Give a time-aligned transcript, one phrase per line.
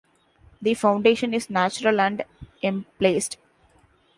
[0.63, 2.25] The foundation is natural and
[2.63, 3.37] emplaced.